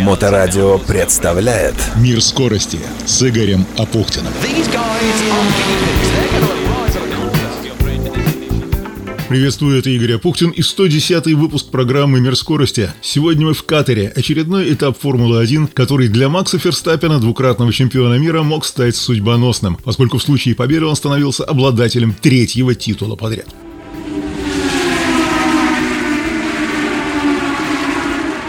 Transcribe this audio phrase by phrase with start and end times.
[0.00, 4.32] Моторадио представляет Мир скорости с Игорем Апухтиным.
[9.28, 12.92] Приветствую, это Игорь Апухтин и 110 выпуск программы «Мир скорости».
[13.00, 14.12] Сегодня мы в Катаре.
[14.14, 20.22] Очередной этап Формулы-1, который для Макса Ферстаппина, двукратного чемпиона мира, мог стать судьбоносным, поскольку в
[20.22, 23.46] случае победы он становился обладателем третьего титула подряд.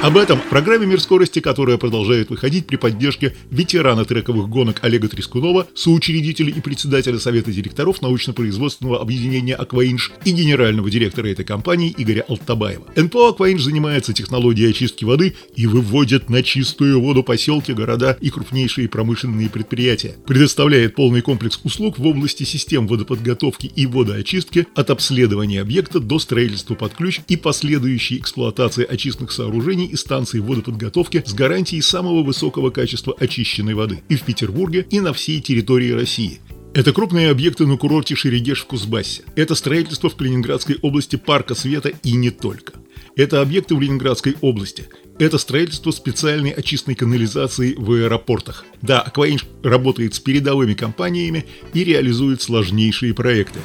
[0.04, 5.08] Об этом в программе «Мир скорости», которая продолжает выходить при поддержке ветерана трековых гонок Олега
[5.08, 12.26] Трескунова, соучредителя и председателя Совета директоров научно-производственного объединения «Акваинж» и генерального директора этой компании Игоря
[12.28, 12.86] Алтабаева.
[12.98, 18.90] НПО «Акваинж» занимается технологией очистки воды и выводит на чистую воду поселки, города и крупнейшие
[18.90, 20.18] промышленные предприятия.
[20.28, 26.76] Предоставляет полный комплекс услуг в области систем водоподготовки и водоочистки от обследования объекта до строительства
[26.76, 33.16] под ключ и последующей эксплуатации очистных сооружений и станций водоподготовки с гарантией самого высокого качества
[33.20, 36.40] очищенной воды и в Петербурге, и на всей территории России.
[36.74, 39.22] Это крупные объекты на курорте Шерегеш в Кузбассе.
[39.36, 42.74] Это строительство в Калининградской области Парка Света и не только.
[43.16, 44.88] Это объекты в Ленинградской области.
[45.20, 48.66] Это строительство специальной очистной канализации в аэропортах.
[48.82, 53.60] Да, Акваинж работает с передовыми компаниями и реализует сложнейшие проекты.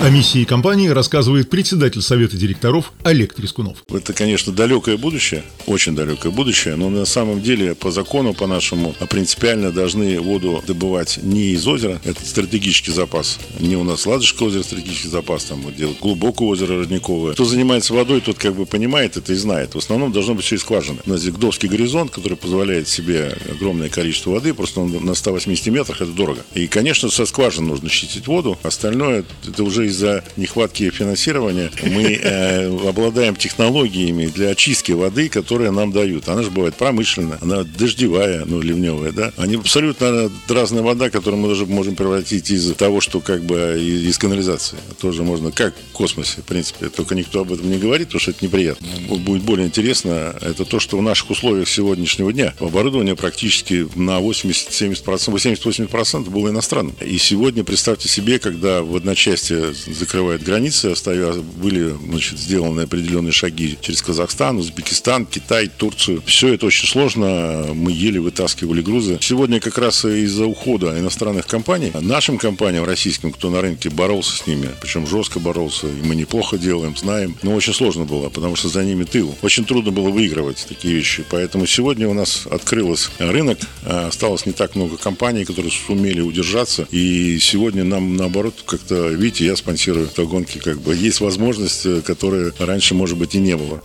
[0.00, 3.82] О миссии компании рассказывает председатель совета директоров Олег Трескунов.
[3.88, 8.94] Это, конечно, далекое будущее, очень далекое будущее, но на самом деле по закону, по нашему,
[9.10, 13.40] принципиально должны воду добывать не из озера, это стратегический запас.
[13.58, 17.32] Не у нас Ладожское озеро стратегический запас, там вот делать глубокое озеро родниковое.
[17.32, 19.74] Кто занимается водой, тот как бы понимает это и знает.
[19.74, 21.00] В основном должно быть через скважины.
[21.06, 26.00] У нас здесь Гдовский горизонт, который позволяет себе огромное количество воды, просто на 180 метрах
[26.00, 26.40] это дорого.
[26.54, 32.88] И, конечно, со скважин нужно чистить воду, остальное это уже из-за нехватки финансирования мы э,
[32.88, 36.28] обладаем технологиями для очистки воды, которые нам дают.
[36.28, 39.32] Она же бывает промышленная, она дождевая, ну, ливневая, да.
[39.36, 44.18] Они абсолютно разная вода, которую мы даже можем превратить из того, что как бы из
[44.18, 44.78] канализации.
[45.00, 46.88] Тоже можно, как в космосе, в принципе.
[46.88, 48.86] Только никто об этом не говорит, потому что это неприятно.
[49.08, 55.04] Будет более интересно, это то, что в наших условиях сегодняшнего дня оборудование практически на 80-70%,
[55.04, 56.94] 80-80% было иностранным.
[57.00, 63.78] И сегодня представьте себе, когда в одночасье закрывает границы, оставя, были значит, сделаны определенные шаги
[63.80, 66.22] через Казахстан, Узбекистан, Китай, Турцию.
[66.26, 67.68] Все это очень сложно.
[67.74, 69.18] Мы еле вытаскивали грузы.
[69.20, 74.46] Сегодня как раз из-за ухода иностранных компаний, нашим компаниям российским, кто на рынке боролся с
[74.46, 78.68] ними, причем жестко боролся, и мы неплохо делаем, знаем, но очень сложно было, потому что
[78.68, 79.34] за ними тыл.
[79.42, 81.24] Очень трудно было выигрывать такие вещи.
[81.30, 86.86] Поэтому сегодня у нас открылся рынок, а осталось не так много компаний, которые сумели удержаться.
[86.90, 89.67] И сегодня нам, наоборот, как-то, видите, я спонсирую
[90.24, 93.82] в гонке как бы есть возможность, э, которая раньше, может быть, и не было.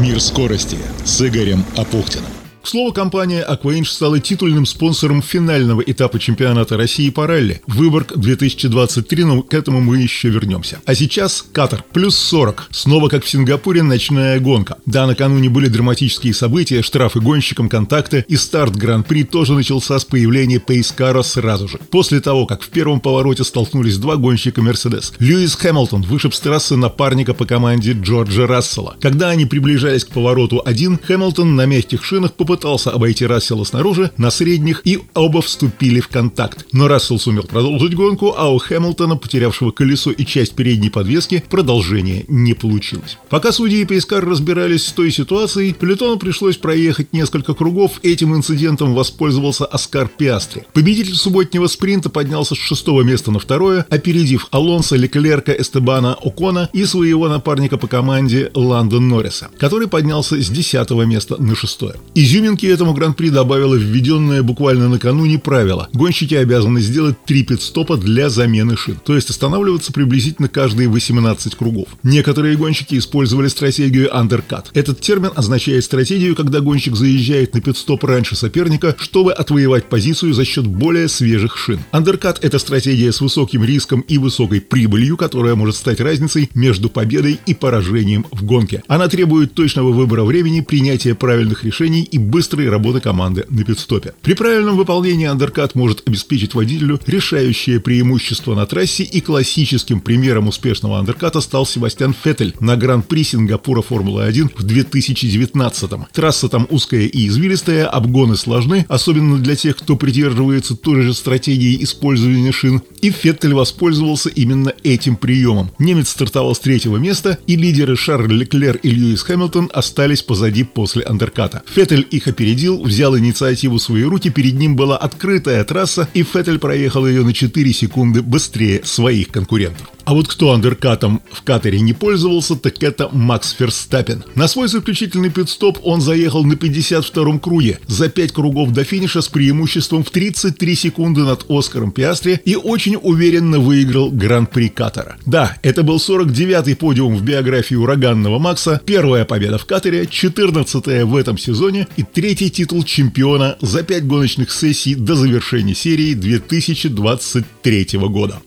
[0.00, 2.41] Мир скорости с Игорем Апухтиным.
[2.62, 9.24] К слову, компания Aquange стала титульным спонсором финального этапа чемпионата России по ралли Выборг 2023,
[9.24, 10.80] но к этому мы еще вернемся.
[10.86, 12.68] А сейчас Катар, плюс 40.
[12.70, 14.76] Снова, как в Сингапуре, ночная гонка.
[14.86, 20.60] Да, накануне были драматические события, штрафы гонщикам, контакты, и старт Гран-при тоже начался с появления
[20.60, 21.80] Пейскара сразу же.
[21.90, 25.12] После того, как в первом повороте столкнулись два гонщика Мерседес.
[25.18, 28.94] Льюис Хэмилтон вышиб с трассы напарника по команде Джорджа Рассела.
[29.00, 34.10] Когда они приближались к повороту один, Хэмилтон на мягких шинах попытался попытался обойти Рассела снаружи,
[34.18, 36.66] на средних, и оба вступили в контакт.
[36.72, 42.26] Но Рассел сумел продолжить гонку, а у Хэмилтона, потерявшего колесо и часть передней подвески, продолжения
[42.28, 43.16] не получилось.
[43.30, 48.92] Пока судьи и Пейскар разбирались с той ситуацией, пелетону пришлось проехать несколько кругов, этим инцидентом
[48.92, 50.64] воспользовался Оскар Пиастри.
[50.74, 56.84] Победитель субботнего спринта поднялся с шестого места на второе, опередив Алонсо, Леклерка, Эстебана, Окона и
[56.84, 61.94] своего напарника по команде Ландон Норриса, который поднялся с десятого места на шестое.
[62.14, 65.88] Изюм Изюминки этому гран-при добавило введенное буквально накануне правило.
[65.92, 71.86] Гонщики обязаны сделать три пит-стопа для замены шин, то есть останавливаться приблизительно каждые 18 кругов.
[72.02, 74.70] Некоторые гонщики использовали стратегию андеркат.
[74.74, 80.44] Этот термин означает стратегию, когда гонщик заезжает на пит-стоп раньше соперника, чтобы отвоевать позицию за
[80.44, 81.78] счет более свежих шин.
[81.92, 87.38] Андеркат– это стратегия с высоким риском и высокой прибылью, которая может стать разницей между победой
[87.46, 88.82] и поражением в гонке.
[88.88, 94.14] Она требует точного выбора времени, принятия правильных решений и быстрой работы команды на пидстопе.
[94.22, 100.98] При правильном выполнении андеркат может обеспечить водителю решающее преимущество на трассе и классическим примером успешного
[100.98, 106.06] андерката стал Себастьян Феттель на Гран-при Сингапура Формулы-1 в 2019-м.
[106.10, 111.84] Трасса там узкая и извилистая, обгоны сложны, особенно для тех, кто придерживается той же стратегии
[111.84, 115.70] использования шин, и Феттель воспользовался именно этим приемом.
[115.78, 121.02] Немец стартовал с третьего места, и лидеры Шарль Леклер и Льюис Хэмилтон остались позади после
[121.02, 121.62] андерката.
[121.66, 126.58] Феттель их опередил, взял инициативу в свои руки, перед ним была открытая трасса, и Феттель
[126.58, 129.88] проехал ее на 4 секунды быстрее своих конкурентов.
[130.04, 134.24] А вот кто андеркатом в катере не пользовался, так это Макс Ферстаппен.
[134.34, 139.28] На свой заключительный пидстоп он заехал на 52-м круге, за 5 кругов до финиша с
[139.28, 145.16] преимуществом в 33 секунды над Оскаром Пиастри и очень уверенно выиграл Гран-при катера.
[145.24, 151.14] Да, это был 49-й подиум в биографии ураганного Макса, первая победа в катере, 14-я в
[151.14, 158.42] этом сезоне и третий титул чемпиона за 5 гоночных сессий до завершения серии 2023 года.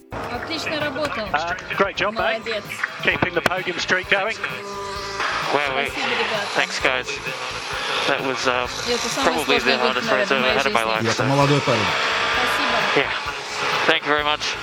[1.78, 2.42] Great job, mate.
[3.04, 4.38] Keeping the podium streak going.
[5.54, 5.90] Well, we,
[6.56, 7.08] thanks, guys.
[8.08, 8.70] That was um,
[9.24, 11.12] probably the hardest race I've ever had in my life.
[11.12, 11.24] So.
[12.96, 13.12] Yeah.
[13.88, 14.56] Thank you very much.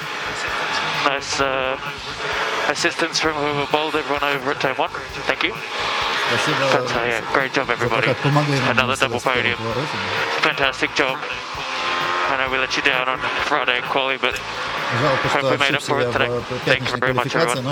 [1.04, 1.78] Nice uh,
[2.68, 4.90] assistance from whoever bowled everyone over at turn one.
[5.26, 5.54] Thank you.
[6.72, 6.92] That's.
[7.32, 8.06] Great job, everybody.
[8.70, 9.58] Another double podium.
[10.42, 11.18] Fantastic job.
[11.20, 16.00] I know we let you down on Friday quality, but hope we made up for
[16.00, 16.28] it today.
[16.64, 17.64] Thank you very much, everyone.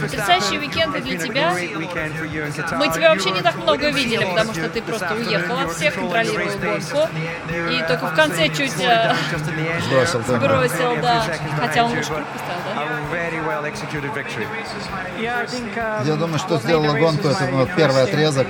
[0.00, 1.52] Потрясающий уикенд для тебя.
[2.76, 6.58] Мы тебя вообще не так много видели, потому что ты просто уехал от всех, контролировал
[6.58, 7.08] гонку.
[7.70, 9.14] И только в конце чуть э,
[9.86, 10.38] сбросил, да.
[10.38, 11.24] сбросил, да.
[11.60, 13.00] Хотя он лучше поставил, да?
[16.04, 18.46] Я думаю, что сделала гонку, это вот первый отрезок.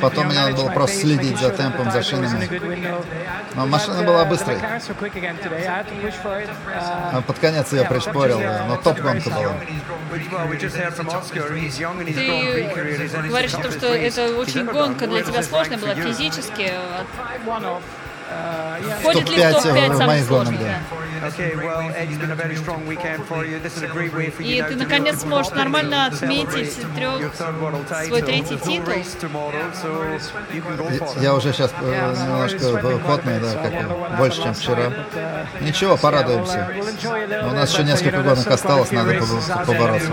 [0.00, 2.48] Потом мне надо было просто следить за темпом, за шинами.
[3.54, 4.58] Но машина была быстрой.
[7.12, 8.64] А под конец я пришпорил, да.
[8.68, 9.39] но топ-гонка была.
[12.14, 16.72] Ты говоришь, что, что это очень гонка для тебя сложная была физически.
[19.00, 20.60] Входит ли в топ-5 самых сложных?
[24.38, 27.34] И ты наконец сможешь нормально отметить трех,
[28.06, 28.94] свой третий титул.
[31.20, 34.92] Я уже сейчас немножко потный, да, как больше, чем вчера.
[35.60, 36.68] Ничего, порадуемся.
[37.42, 39.20] Но у нас еще несколько гонок осталось, надо
[39.66, 40.10] побороться.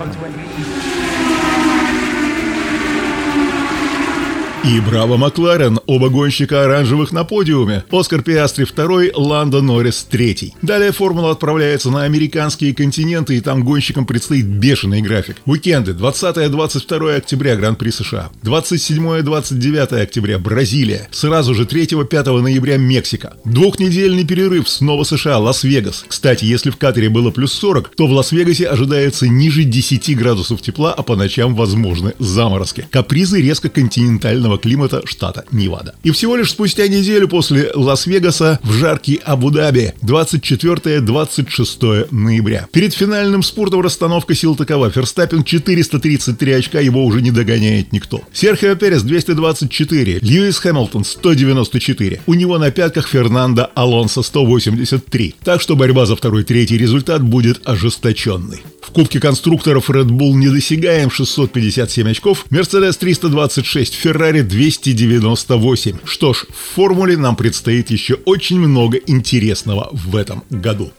[4.67, 7.85] И браво Макларен, оба гонщика оранжевых на подиуме.
[7.89, 10.55] Оскар Пиастри второй, Ландо Норрис третий.
[10.61, 15.37] Далее формула отправляется на американские континенты, и там гонщикам предстоит бешеный график.
[15.45, 23.37] Уикенды 20-22 октября Гран-при США, 27-29 октября Бразилия, сразу же 3-5 ноября Мексика.
[23.45, 26.03] Двухнедельный перерыв, снова США, Лас-Вегас.
[26.09, 30.93] Кстати, если в Катаре было плюс 40, то в Лас-Вегасе ожидается ниже 10 градусов тепла,
[30.93, 32.85] а по ночам возможны заморозки.
[32.91, 35.95] Капризы резко континентального климата штата Невада.
[36.03, 42.67] И всего лишь спустя неделю после Лас-Вегаса в жаркий Абу-Даби 24-26 ноября.
[42.71, 44.89] Перед финальным спуртом расстановка сил такова.
[44.89, 48.21] Ферстаппен 433 очка, его уже не догоняет никто.
[48.33, 52.21] Серхио Перес 224, Льюис Хэмилтон 194.
[52.25, 55.35] У него на пятках Фернандо Алонсо 183.
[55.43, 58.61] Так что борьба за второй-третий результат будет ожесточенной.
[58.87, 65.99] В Кубке конструкторов Red Bull недосягаем 657 очков, Mercedes 326, Ferrari 298.
[66.03, 70.91] Что ж, в формуле нам предстоит еще очень много интересного в этом году.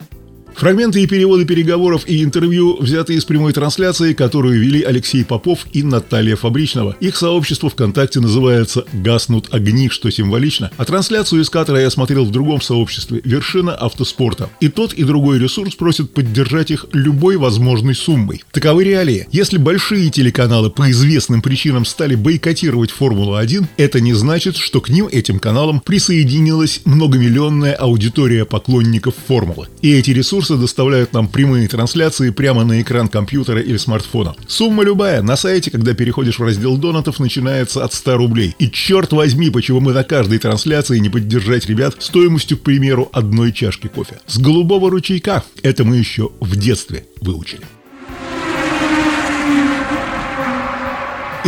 [0.59, 5.85] Фрагменты и переводы переговоров и интервью взяты из прямой трансляции, которую вели Алексей Попов и
[5.85, 6.97] Наталья Фабричного.
[6.99, 10.73] Их сообщество ВКонтакте называется «Гаснут огни», что символично.
[10.77, 14.51] А трансляцию из катера я смотрел в другом сообществе «Вершина автоспорта».
[14.59, 18.43] И тот, и другой ресурс просят поддержать их любой возможной суммой.
[18.51, 19.29] Таковы реалии.
[19.31, 25.07] Если большие телеканалы по известным причинам стали бойкотировать Формулу-1, это не значит, что к ним,
[25.07, 29.69] этим каналам, присоединилась многомиллионная аудитория поклонников формулы.
[29.83, 34.35] И эти ресурсы ресурсы доставляют нам прямые трансляции прямо на экран компьютера или смартфона.
[34.47, 35.23] Сумма любая.
[35.23, 38.55] На сайте, когда переходишь в раздел донатов, начинается от 100 рублей.
[38.59, 43.53] И черт возьми, почему мы на каждой трансляции не поддержать ребят стоимостью, к примеру, одной
[43.53, 44.21] чашки кофе.
[44.27, 45.43] С голубого ручейка.
[45.63, 47.78] Это мы еще в детстве выучили.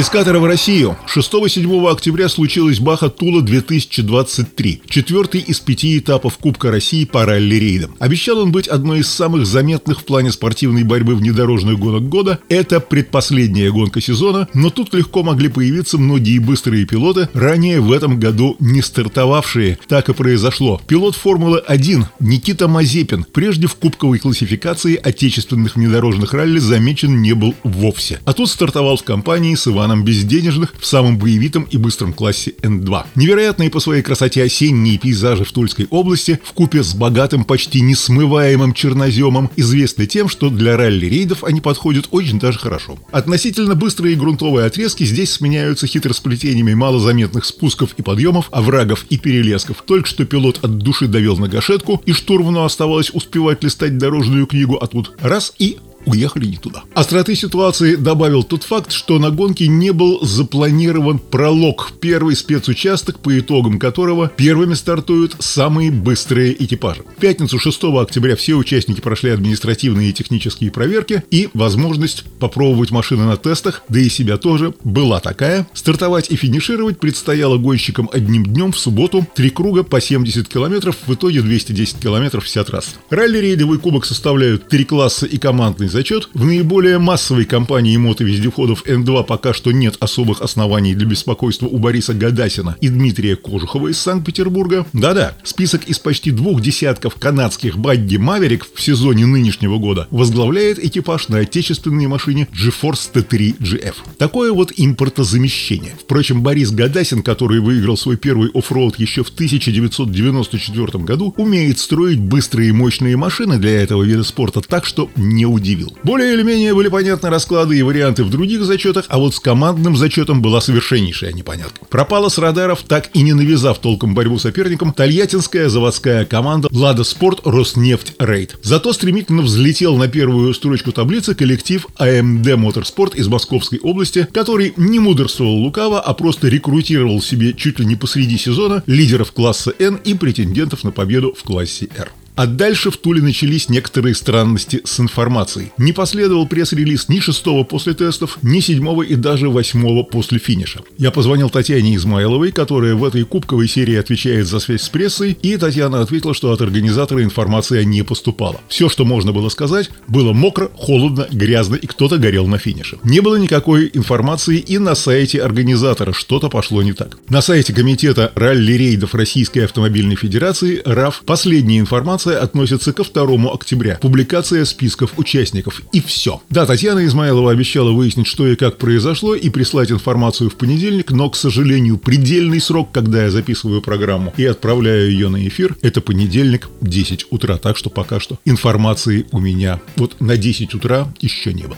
[0.01, 6.71] Из Катара в Россию 6-7 октября случилась Баха Тула 2023, четвертый из пяти этапов Кубка
[6.71, 7.97] России по ралли-рейдам.
[7.99, 12.39] Обещал он быть одной из самых заметных в плане спортивной борьбы внедорожных гонок года.
[12.49, 18.19] Это предпоследняя гонка сезона, но тут легко могли появиться многие быстрые пилоты, ранее в этом
[18.19, 19.79] году не стартовавшие.
[19.87, 20.81] Так и произошло.
[20.87, 28.21] Пилот Формулы-1 Никита Мазепин прежде в кубковой классификации отечественных внедорожных ралли замечен не был вовсе.
[28.25, 32.55] А тут стартовал в компании с Иваном Иваном Безденежных в самом боевитом и быстром классе
[32.63, 33.07] Н2.
[33.17, 38.73] Невероятные по своей красоте осенние пейзажи в Тульской области в купе с богатым, почти несмываемым
[38.73, 42.99] черноземом известны тем, что для ралли-рейдов они подходят очень даже хорошо.
[43.11, 49.83] Относительно быстрые грунтовые отрезки здесь сменяются хитросплетениями малозаметных спусков и подъемов, оврагов и перелесков.
[49.85, 54.77] Только что пилот от души довел на гашетку, и штурману оставалось успевать листать дорожную книгу,
[54.81, 56.83] а тут раз и уехали не туда.
[56.95, 63.39] Остроты ситуации добавил тот факт, что на гонке не был запланирован пролог, первый спецучасток, по
[63.39, 67.03] итогам которого первыми стартуют самые быстрые экипажи.
[67.17, 73.25] В пятницу 6 октября все участники прошли административные и технические проверки, и возможность попробовать машины
[73.25, 75.67] на тестах, да и себя тоже, была такая.
[75.75, 81.15] Стартовать и финишировать предстояло гонщикам одним днем в субботу, три круга по 70 километров, в
[81.15, 82.93] итоге 210 километров вся трасса.
[83.11, 86.29] Ралли-рейдовый кубок составляют три класса и командный зачет.
[86.33, 92.15] В наиболее массовой компании мотовездеходов Н2 пока что нет особых оснований для беспокойства у Бориса
[92.15, 94.87] Гадасина и Дмитрия Кожухова из Санкт-Петербурга.
[94.93, 101.29] Да-да, список из почти двух десятков канадских Бадди Маверик в сезоне нынешнего года возглавляет экипаж
[101.29, 103.95] на отечественной машине GeForce T3 GF.
[104.19, 105.95] Такое вот импортозамещение.
[106.01, 112.69] Впрочем, Борис Гадасин, который выиграл свой первый оффроуд еще в 1994 году, умеет строить быстрые
[112.69, 115.97] и мощные машины для этого вида спорта так, что не удивит удивил.
[116.03, 119.97] Более или менее были понятны расклады и варианты в других зачетах, а вот с командным
[119.97, 121.85] зачетом была совершеннейшая непонятка.
[121.87, 127.41] Пропала с радаров, так и не навязав толком борьбу соперникам, тольяттинская заводская команда «Лада Спорт
[127.45, 128.57] Роснефть Рейд».
[128.63, 134.99] Зато стремительно взлетел на первую строчку таблицы коллектив АМД Моторспорт из Московской области, который не
[134.99, 140.15] мудрствовал лукаво, а просто рекрутировал себе чуть ли не посреди сезона лидеров класса N и
[140.15, 142.11] претендентов на победу в классе R.
[142.41, 145.73] А дальше в Туле начались некоторые странности с информацией.
[145.77, 150.81] Не последовал пресс-релиз ни шестого после тестов, ни седьмого и даже восьмого после финиша.
[150.97, 155.59] Я позвонил Татьяне Измайловой, которая в этой кубковой серии отвечает за связь с прессой, и
[155.59, 158.59] Татьяна ответила, что от организатора информация не поступала.
[158.69, 162.97] Все, что можно было сказать, было мокро, холодно, грязно и кто-то горел на финише.
[163.05, 167.19] Не было никакой информации и на сайте организатора что-то пошло не так.
[167.29, 173.99] На сайте комитета ралли-рейдов Российской автомобильной федерации РАФ последняя информация Информация относится ко 2 октября.
[174.01, 175.83] Публикация списков участников.
[175.93, 176.41] И все.
[176.49, 181.29] Да, Татьяна Измайлова обещала выяснить, что и как произошло, и прислать информацию в понедельник, но,
[181.29, 186.69] к сожалению, предельный срок, когда я записываю программу и отправляю ее на эфир, это понедельник,
[186.81, 187.57] 10 утра.
[187.57, 191.77] Так что пока что информации у меня вот на 10 утра еще не было.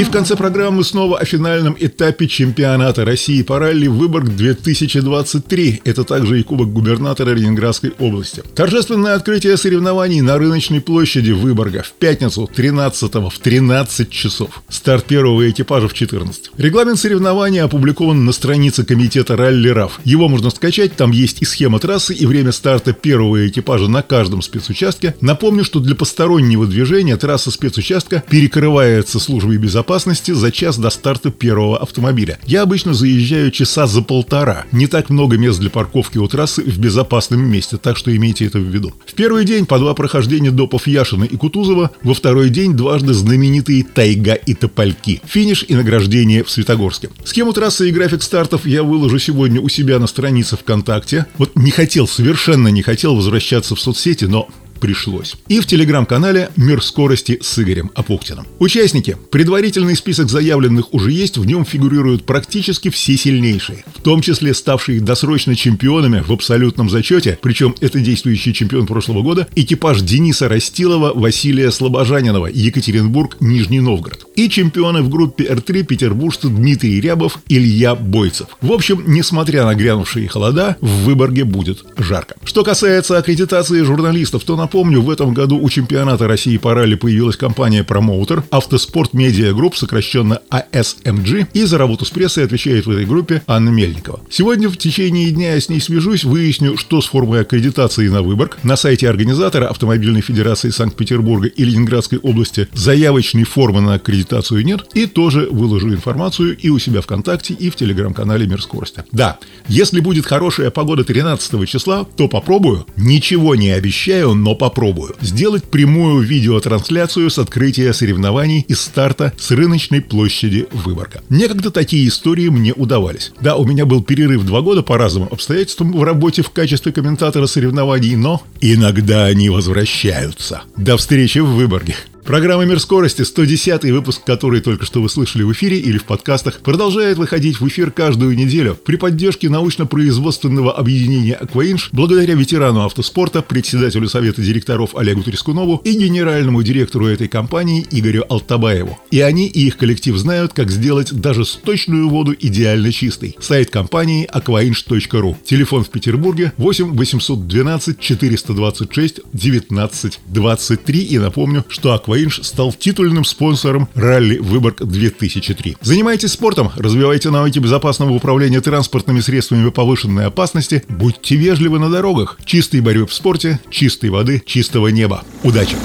[0.00, 5.82] И в конце программы снова о финальном этапе чемпионата России по ралли «Выборг-2023».
[5.84, 8.42] Это также и Кубок губернатора Ленинградской области.
[8.54, 14.62] Торжественное открытие соревнований на рыночной площади Выборга в пятницу 13 в 13 часов.
[14.70, 16.52] Старт первого экипажа в 14.
[16.56, 20.00] Регламент соревнования опубликован на странице комитета ралли РАФ.
[20.04, 24.40] Его можно скачать, там есть и схема трассы, и время старта первого экипажа на каждом
[24.40, 25.14] спецучастке.
[25.20, 31.30] Напомню, что для постороннего движения трасса спецучастка перекрывается службой безопасности безопасности за час до старта
[31.32, 32.38] первого автомобиля.
[32.46, 34.64] Я обычно заезжаю часа за полтора.
[34.70, 38.60] Не так много мест для парковки у трассы в безопасном месте, так что имейте это
[38.60, 38.92] в виду.
[39.04, 43.82] В первый день по два прохождения допов Яшина и Кутузова, во второй день дважды знаменитые
[43.82, 45.20] Тайга и Топольки.
[45.24, 47.10] Финиш и награждение в Светогорске.
[47.24, 51.26] Схему трассы и график стартов я выложу сегодня у себя на странице ВКонтакте.
[51.36, 54.48] Вот не хотел, совершенно не хотел возвращаться в соцсети, но
[54.80, 55.36] пришлось.
[55.48, 58.46] И в телеграм-канале «Мир скорости» с Игорем Апухтиным.
[58.58, 59.16] Участники.
[59.30, 65.00] Предварительный список заявленных уже есть, в нем фигурируют практически все сильнейшие, в том числе ставшие
[65.00, 71.70] досрочно чемпионами в абсолютном зачете, причем это действующий чемпион прошлого года, экипаж Дениса Ростилова, Василия
[71.70, 74.26] Слобожанинова, Екатеринбург, Нижний Новгород.
[74.36, 78.48] И чемпионы в группе R3 петербуржцы Дмитрий Рябов, Илья Бойцев.
[78.60, 82.36] В общем, несмотря на грянувшие холода, в Выборге будет жарко.
[82.44, 86.94] Что касается аккредитации журналистов, то на напомню, в этом году у чемпионата России по ралли
[86.94, 92.90] появилась компания «Промоутер», «Автоспорт Медиа Групп», сокращенно ASMG, и за работу с прессой отвечает в
[92.92, 94.20] этой группе Анна Мельникова.
[94.30, 98.58] Сегодня в течение дня я с ней свяжусь, выясню, что с формой аккредитации на Выборг.
[98.62, 105.06] На сайте организатора Автомобильной Федерации Санкт-Петербурга и Ленинградской области заявочной формы на аккредитацию нет, и
[105.06, 109.02] тоже выложу информацию и у себя ВКонтакте, и в телеграм-канале «Мир скорости».
[109.10, 112.86] Да, если будет хорошая погода 13 числа, то попробую.
[112.96, 115.16] Ничего не обещаю, но попробую.
[115.22, 121.22] Сделать прямую видеотрансляцию с открытия соревнований из старта с рыночной площади Выборга.
[121.30, 123.32] Некогда такие истории мне удавались.
[123.40, 127.46] Да, у меня был перерыв два года по разным обстоятельствам в работе в качестве комментатора
[127.46, 130.62] соревнований, но иногда они возвращаются.
[130.76, 131.96] До встречи в Выборге.
[132.24, 136.60] Программа «Мир скорости», 110 выпуск, который только что вы слышали в эфире или в подкастах,
[136.60, 144.08] продолжает выходить в эфир каждую неделю при поддержке научно-производственного объединения «Акваинж» благодаря ветерану автоспорта, председателю
[144.08, 148.98] Совета директоров Олегу Трескунову и генеральному директору этой компании Игорю Алтабаеву.
[149.10, 153.36] И они и их коллектив знают, как сделать даже сточную воду идеально чистой.
[153.40, 155.36] Сайт компании aquainch.ru.
[155.44, 161.00] Телефон в Петербурге 8 812 426 19 23.
[161.00, 165.76] И напомню, что Aquainch Aquainch стал титульным спонсором ралли Выборг-2003.
[165.80, 172.38] Занимайтесь спортом, развивайте навыки безопасного управления транспортными средствами повышенной опасности, будьте вежливы на дорогах.
[172.44, 175.24] Чистой борьбы в спорте, чистой воды, чистого неба.
[175.42, 175.76] Удачи!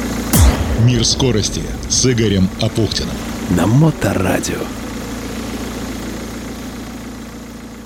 [0.84, 3.16] Мир скорости с Игорем Апухтиным.
[3.52, 4.60] На Моторадио.